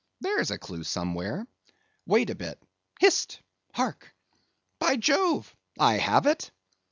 [0.19, 1.45] There's a clue somewhere;
[2.07, 2.57] wait a bit;
[2.99, 4.11] hist—hark!
[4.79, 6.49] By Jove, I have it!